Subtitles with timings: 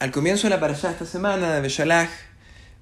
[0.00, 2.08] al comienzo de la parashá esta semana de Beshalach,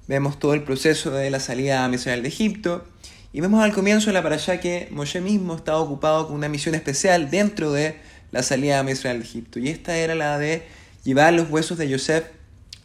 [0.06, 2.86] vemos todo el proceso de la salida a Israel de Egipto.
[3.32, 6.76] Y vemos al comienzo de la parashá que Moshe mismo estaba ocupado con una misión
[6.76, 7.96] especial dentro de
[8.30, 9.58] la salida a Israel de Egipto.
[9.58, 10.62] Y esta era la de
[11.02, 12.24] llevar los huesos de Yosef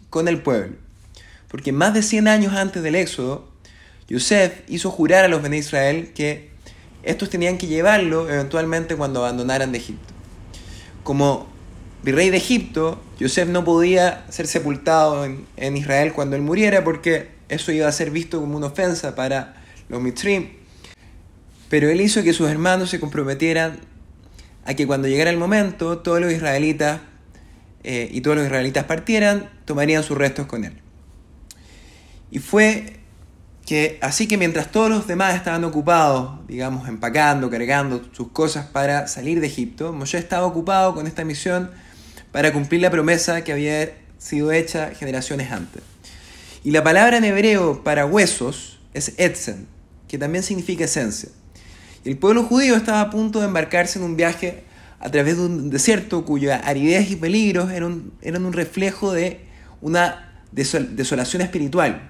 [0.09, 0.77] con el pueblo.
[1.47, 3.47] Porque más de 100 años antes del éxodo,
[4.07, 6.49] Yosef hizo jurar a los de Israel que
[7.03, 10.11] estos tenían que llevarlo eventualmente cuando abandonaran de Egipto.
[11.03, 11.52] Como
[12.03, 17.71] virrey de Egipto, Yosef no podía ser sepultado en, Israel cuando él muriera porque eso
[17.71, 19.55] iba a ser visto como una ofensa para
[19.89, 20.49] los mitrim.
[21.69, 23.79] Pero él hizo que sus hermanos se comprometieran
[24.65, 27.01] a que cuando llegara el momento, todos los israelitas
[27.83, 30.73] eh, y todos los israelitas partieran, tomarían sus restos con él.
[32.31, 32.99] Y fue
[33.65, 39.07] que así que mientras todos los demás estaban ocupados, digamos, empacando, cargando sus cosas para
[39.07, 41.71] salir de Egipto, Moshe estaba ocupado con esta misión
[42.33, 45.83] para cumplir la promesa que había sido hecha generaciones antes.
[46.63, 49.67] Y la palabra en hebreo para huesos es etzen,
[50.07, 51.29] que también significa esencia.
[52.03, 54.63] El pueblo judío estaba a punto de embarcarse en un viaje
[54.99, 59.41] a través de un desierto cuya aridez y peligros eran, eran un reflejo de
[59.81, 62.09] una desolación espiritual.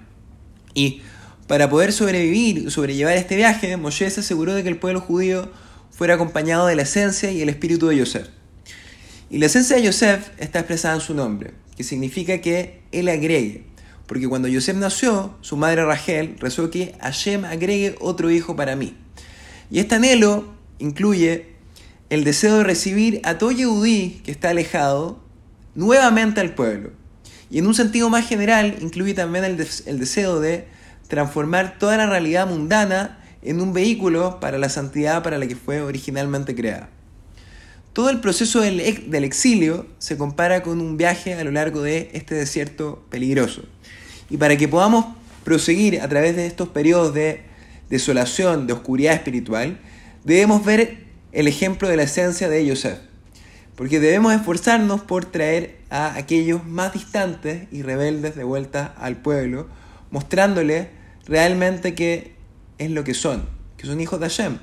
[0.73, 1.01] Y
[1.47, 5.51] para poder sobrevivir y sobrellevar este viaje, Moshe se aseguró de que el pueblo judío
[5.91, 8.29] fuera acompañado de la esencia y el espíritu de Yosef.
[9.33, 13.63] Y la esencia de Yosef está expresada en su nombre, que significa que él agregue.
[14.05, 18.95] Porque cuando Yosef nació, su madre Rachel rezó que Hashem agregue otro hijo para mí.
[19.71, 21.47] Y este anhelo incluye
[22.11, 25.19] el deseo de recibir a todo Yehudí que está alejado
[25.73, 26.91] nuevamente al pueblo.
[27.49, 30.67] Y en un sentido más general, incluye también el, el deseo de
[31.07, 35.81] transformar toda la realidad mundana en un vehículo para la santidad para la que fue
[35.81, 36.91] originalmente creada.
[37.93, 42.33] Todo el proceso del, exilio se compara con un viaje a lo largo de este
[42.33, 43.61] desierto peligroso.
[44.31, 45.05] Y para que podamos
[45.43, 47.41] proseguir a través de estos periodos de
[47.91, 49.79] desolación, de oscuridad espiritual,
[50.23, 52.97] debemos ver el ejemplo de la esencia de Joseph.
[53.75, 59.67] Porque debemos esforzarnos por traer a aquellos más distantes y rebeldes de vuelta al pueblo,
[60.09, 60.87] mostrándoles
[61.27, 62.33] realmente que
[62.79, 64.57] es lo que son, que son hijos de Hashem.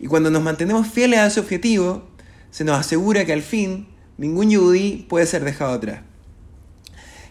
[0.00, 2.13] Y cuando nos mantenemos fieles a ese objetivo,
[2.54, 6.02] se nos asegura que al fin ningún yudí puede ser dejado atrás.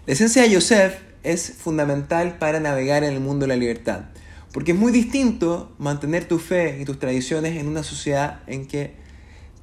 [0.05, 4.01] La esencia de Yosef es fundamental para navegar en el mundo de la libertad,
[4.51, 8.95] porque es muy distinto mantener tu fe y tus tradiciones en una sociedad en que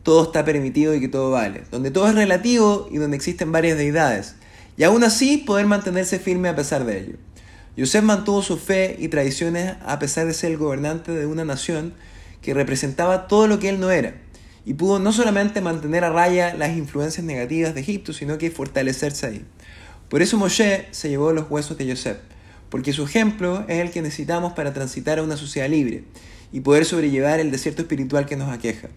[0.02, 3.76] todo está permitido y que todo vale, donde todo es relativo y donde existen varias
[3.76, 4.36] deidades,
[4.78, 7.16] y aún así poder mantenerse firme a pesar de ello.
[7.76, 11.92] Yosef mantuvo su fe y tradiciones a pesar de ser el gobernante de una nación
[12.40, 14.14] que representaba todo lo que él no era,
[14.64, 19.26] y pudo no solamente mantener a raya las influencias negativas de Egipto, sino que fortalecerse
[19.26, 19.44] ahí.
[20.08, 22.18] Por eso Moshe se llevó los huesos de Yosef,
[22.68, 26.04] porque su ejemplo es el que necesitamos para transitar a una sociedad libre
[26.52, 28.88] y poder sobrellevar el desierto espiritual que nos aqueja.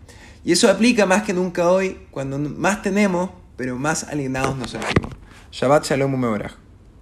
[0.44, 5.14] Y eso aplica más que nunca hoy, cuando más tenemos, pero más alienados nos sentimos.
[5.52, 6.63] Shabbat Shalom Umeorach.